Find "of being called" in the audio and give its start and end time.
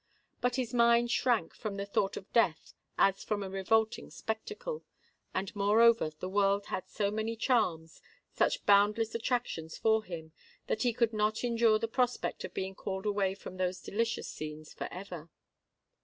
12.43-13.05